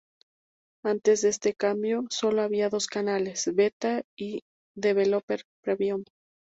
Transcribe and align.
Antes 0.83 1.21
de 1.21 1.29
este 1.29 1.53
cambio 1.53 2.05
solo 2.09 2.41
había 2.41 2.69
dos 2.69 2.87
canales: 2.87 3.47
Beta 3.53 4.01
y 4.17 4.41
Developer 4.75 5.43
Preview. 5.63 6.03